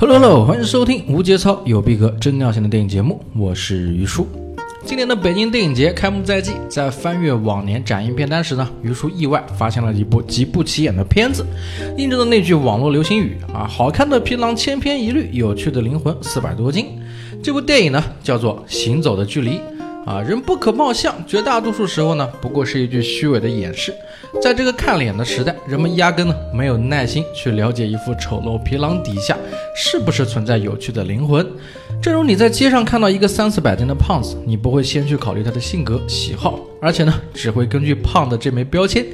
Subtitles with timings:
[0.00, 4.26] Hello Hello，欢迎收听无节操有逼格真尿性的电影节目，我是于叔。
[4.82, 11.44] 今年的北京电影节开幕在即，在翻阅往年展映片单时呢，于叔意外发现了一部极不起眼的片子，
[11.98, 16.86] 印证了那句网络流行语啊：好看的皮囊千篇一律，有趣的灵魂四百多斤。
[17.42, 19.50] 这部电影呢，叫做《行走的距离》。
[20.06, 23.94] 啊，人不可貌相，绝大多数时候呢，不过是一句虚伪的掩饰。
[24.40, 29.36] 在这个看脸的时代，人们压根呢没有耐心去了解一副丑陋皮囊底下
[29.74, 31.46] 是不是存在有趣的灵魂。
[32.02, 39.04] 正如你在街上看到一个三四百斤的胖子，你不会先去考虑他的性格喜好，而且呢，只会根据胖的这枚标签，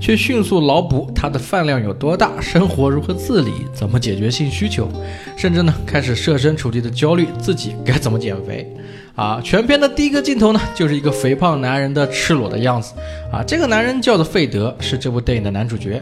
[0.00, 4.88] 去迅速脑补他的饭量有多大，生活如何自理，怎么解决性需求，
[5.36, 8.72] 甚至呢，开始设身处地的焦虑自己该怎么减肥。
[9.16, 12.92] 啊，全片的第一个镜头呢，就是一个肥胖男人的赤裸的样子。
[13.32, 16.00] 啊，这个男人叫做费德，是这部电影的男主角。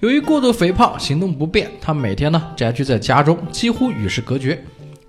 [0.00, 4.60] 由于过度肥胖，行动不便，他每天呢宅居在家中，几乎与世隔绝。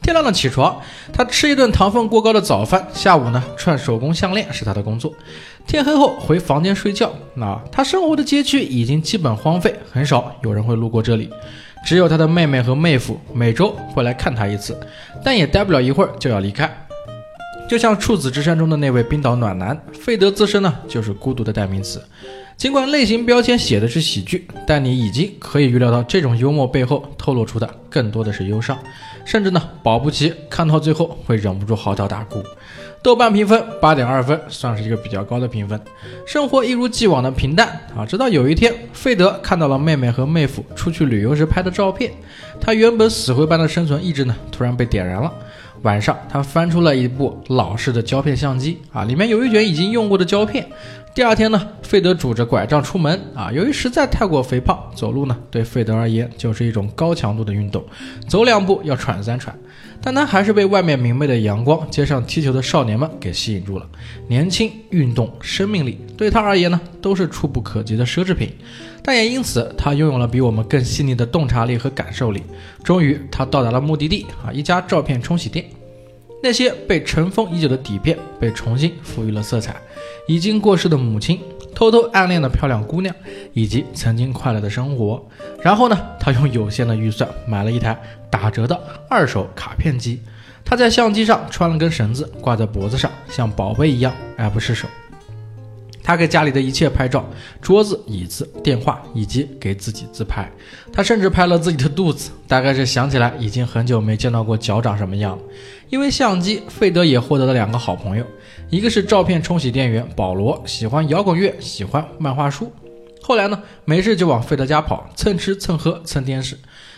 [0.07, 0.73] 天亮了起床，
[1.11, 5.13] 他吃一顿糖分过高的早饭，下午呢串手工项链是他的工作。
[5.67, 7.11] 天黑后回房间睡觉。
[7.33, 11.29] 那他生活的街区已经基本荒废，很少有人会路过这里。
[11.85, 14.79] 只有他的妹妹和妹夫每周会来看他一次，
[15.21, 16.86] 但也待不了一会儿就要离开。
[17.67, 22.01] 就像《处子之山》中的那位冰岛暖男费德自身呢，就是孤独的代名词。
[22.55, 28.75] 尽管类型标签写的是喜剧，但你已经可以预料到这种幽默背后透露出的更多的是忧伤，
[29.25, 32.41] 甚至呢，保不齐看到最后会忍不住嚎啕大哭。
[33.03, 35.79] 豆瓣评分八点二分，算是一个比较高的评分。
[36.25, 42.11] 生活一如既往的平淡啊，直到有一天，费德看到了妹妹和妹夫出去旅游时拍的照片，
[42.59, 45.31] 他原本死灰般的生存意志呢，突然被点燃了。
[45.83, 50.67] 晚上，他翻出了一部老式的胶片相机啊，里面有一卷已经用过的胶片。
[51.13, 57.83] 第二天呢，费德拄着拐杖出门啊，由于实在太过肥胖，走路呢对费德而言就是一种高强度的运动，
[58.27, 59.55] 走两步要喘三喘。
[59.99, 63.85] 但他还是被外面明媚的阳光、街上踢球的少年们给吸引住了。
[64.27, 68.51] 年轻、运动、生命力，对他而言呢都是触不可及的奢侈品。
[69.07, 72.43] 但也因此，他拥有了比我们更细腻的洞察力和感受力。
[72.83, 75.63] 终于，他到达了目的地啊，一家照片冲洗店。
[76.43, 79.77] 那些被尘封已久的底片被重新赋予了色彩，
[80.27, 81.39] 已经过世的母亲，
[81.73, 83.15] 偷偷暗恋的漂亮姑娘，
[83.53, 85.25] 以及曾经快乐的生活。
[85.61, 87.97] 然后呢，他用有限的预算买了一台
[88.29, 88.77] 打折的
[89.09, 90.19] 二手卡片机，
[90.65, 94.85] 他在相机上穿了根绳子挂在脖子上，像宝贝一样爱不释手。
[96.07, 97.29] 他给家里的一切拍照，
[97.61, 100.49] 桌子、椅子、电话，以及给自己自拍。
[100.93, 105.37] 他甚至拍了自己的肚子，大概是想起来已经很久没见到过脚长什么样。
[105.89, 108.25] 因为相机，费德也获得了两个好朋友，
[108.69, 112.71] 一个是照片冲洗店员保罗，喜欢摇滚乐，喜欢漫画书，
[113.21, 116.55] 后来呢没事就往费德家跑，蹭吃蹭喝蹭电视；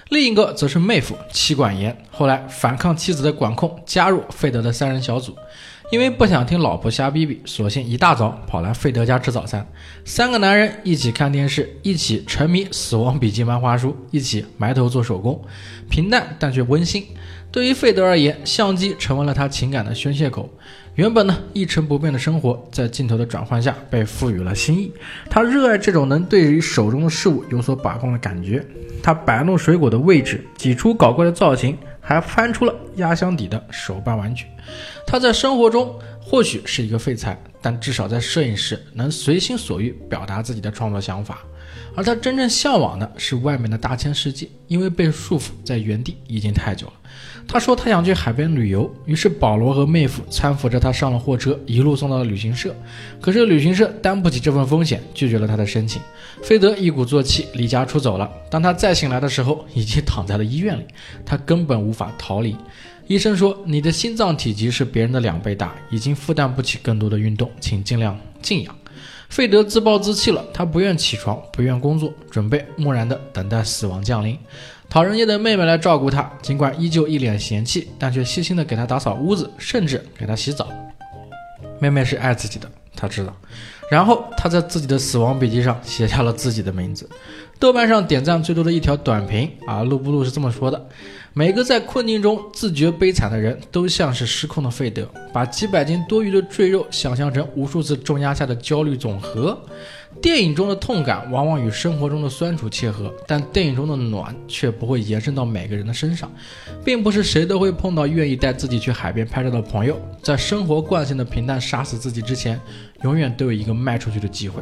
[0.10, 5.36] 另一个则是妹夫，妻管严，后来反抗妻子的管控，加入费德的三人小组。
[5.92, 9.66] 因为不想听老婆瞎逼逼，索性一大早跑来费德家吃早餐。
[10.06, 15.42] 三个男人一起看电视，一起沉迷《死亡笔记》漫画书，一起埋头做手工，
[15.90, 17.04] 平淡但却温馨。
[17.52, 20.48] 对于费德而言，相机成为了他情感的宣泄口。
[20.94, 24.92] 原本呢一成不变的生活，在镜头的转换下被赋予了新意。
[25.28, 28.64] 他热爱这种能对于手中的事物有所把控的感觉。
[29.02, 31.76] 他摆弄水果的位置，挤出搞怪的造型。
[32.10, 34.48] 还翻出了压箱底的手办玩具。
[35.06, 41.44] 他在生活中或许是一个废材，但至少在摄影室能随心所欲表达自己的创作想法。
[41.96, 46.94] 而他真正向往的是外面的大千世界，因为被束缚在原地已经太久了。
[47.48, 52.76] 他说他想去海边旅游，于是保罗和妹夫搀扶着他上了货车，一路送到了旅行社。
[53.20, 56.00] 可是旅行社担不起这份风险，拒绝了他的申请。
[56.44, 58.30] 费德一鼓作气离家出走了。
[58.52, 60.86] 当他再醒来的时候，已经躺在了医院里，
[61.26, 62.56] 他根本无法逃离。
[63.08, 68.76] 医生说：“你的心脏体积是别人的两倍大，已经负担不起更多的运动，请尽量静养。”
[69.30, 74.38] 费德自暴自弃了，他不愿起床，不愿工作，准备漠然地等待死亡降临。
[74.90, 80.68] 讨人厌的妹妹来照顾他，尽管依旧一脸嫌弃，但却细心的给他打扫屋子，甚至给他洗澡。
[81.80, 83.36] 妹妹是爱自己的，他知道。
[83.90, 87.10] 然后他在自己的死亡笔记上写下了自己的名字。
[87.58, 90.88] 豆瓣上点赞最多的一条短评啊，路不路是这么说的：
[91.34, 99.58] 每个在困境中自觉悲惨的人都像是失控的费德，把几百斤多余的赘肉想象成无数次重压下的焦虑总和。
[100.22, 106.30] 电影中的痛感往往与生活中的酸楚切合，但电影中的暖却不会延伸到每个人的身上，
[106.84, 109.98] 并不是谁都会碰到愿意带自己去海边拍照的朋友。
[110.22, 112.60] 在生活惯性的平淡杀死自己之前，
[113.04, 114.62] 永远都有一个卖出去的机会。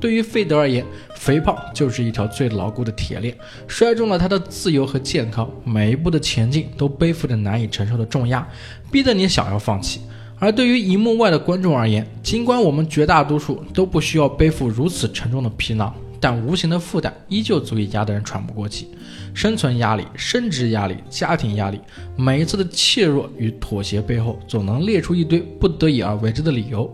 [0.00, 0.84] 对于费德而言，
[1.14, 3.36] 肥胖就是一条最牢固的铁链，
[3.68, 5.48] 摔中了他的自由和健康。
[5.62, 8.44] 每一步的前进都背负着难以承受的重压，
[8.90, 10.00] 逼得你想要放弃。
[10.38, 18.88] 而对于荧幕外的观众而言，尽管我们绝大多数都不需要背负如此沉重的皮囊，但无形的负担依旧足以压得人喘不过气。
[19.32, 21.80] 生存压力、升职压力、家庭压力，
[22.16, 26.90] 每一次的怯弱与妥协背后，总能列出一堆不得已而为之的理由。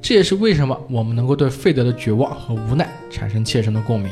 [0.00, 4.10] 这也是为什么我们能够对费德的绝望和无奈产生切身的共鸣，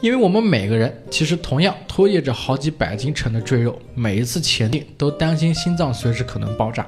[0.00, 6.86] 因为我们每个人其实同样拖曳着好几百斤沉的赘肉，每一次前进都担心心脏随时可能爆炸。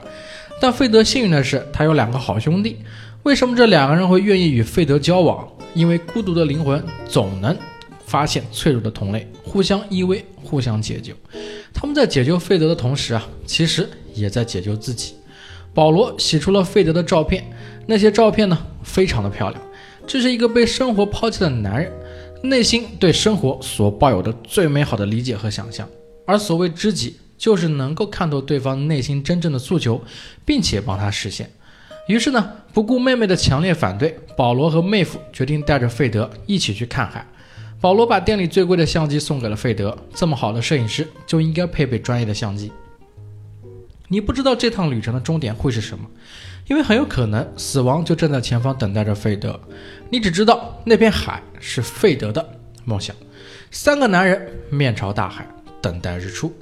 [0.61, 2.79] 但费德幸运的是，他有两个好兄弟。
[3.25, 5.47] 为什么这两个人会愿意与费德交往？
[5.75, 7.55] 因为孤独的灵魂总能
[8.06, 11.12] 发现脆弱的同类，互相依偎，互相解救。
[11.75, 15.15] 他们在解救费德的同时啊，其实也在解救自己。
[15.76, 17.44] 保罗洗出了费德的照片，
[17.87, 19.62] 那些照片呢，非常的漂亮。
[20.06, 21.93] 这是一个被生活抛弃的男人，
[22.43, 25.87] 内心对生活所抱有的最美好的理解和想象。
[26.26, 27.17] 而所谓知己。
[27.38, 30.00] 就是能够看透对方内心真正的诉求，
[30.46, 31.50] 并且帮他实现。
[32.08, 37.26] 于是呢，不顾妹妹的强烈反对，保罗和妹夫决定带着费德一起去看海。
[37.78, 42.73] 保罗把店里最贵的相机送给了费德，这么好的摄影师就应该配备专业的相机。
[44.08, 46.05] 你不知道这趟旅程的终点会是什么，
[46.69, 49.58] 因为很有可能死亡就正在前方等待着费德。
[50.11, 52.47] 你只知道那片海是费德的
[52.85, 53.14] 梦想。
[53.70, 55.47] 三个男人面朝大海，
[55.81, 56.55] 等待日出。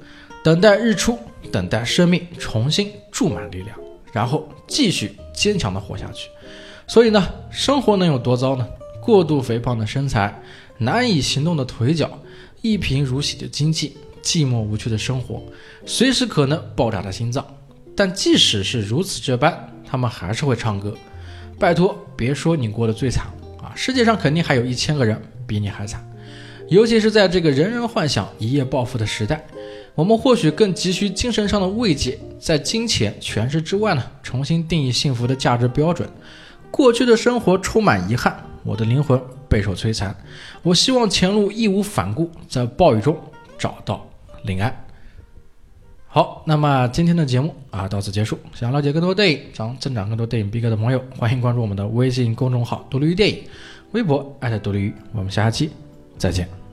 [0.43, 1.19] 等待日出，
[1.50, 3.75] 等待生命重新注满力量，
[4.12, 6.29] 然后继续坚强的活下去。
[6.87, 8.69] 所以呢，生活能有多糟呢？
[9.00, 10.38] 过度肥胖的身材，
[10.76, 12.19] 难以行动的腿脚，
[12.61, 15.43] 一贫如洗的经济，寂寞无趣的生活，
[15.85, 17.47] 随时可能爆炸的心脏。
[17.94, 19.55] 但即使是如此这般，
[19.87, 20.97] 他们还是会唱歌。
[21.61, 23.26] 拜托，别说你过得最惨
[23.62, 26.05] 啊，世界上肯定还有一千个人比你还惨。
[26.69, 29.44] 尤其是在这个人人幻想一夜暴富的时代。
[29.94, 36.09] 我们或许更急需精神上的慰藉，在金钱、权势之外呢，重新定义幸福的价值标准。
[36.71, 40.17] 过去的生活充满遗憾，我的灵魂备受摧残。
[40.62, 43.17] 我希望前路义无反顾，在暴雨中
[43.56, 44.05] 找到
[44.44, 44.75] 临安。
[46.06, 48.38] 好，那么今天的节目啊，到此结束。
[48.55, 53.43] 想了解更多电影，想增长更多电影逼格的朋友，欢迎关注我们的微信公众号“独立于电影”，
[53.91, 54.94] 微博艾特独立于。
[55.12, 55.70] 我们下期
[56.17, 56.63] 再见。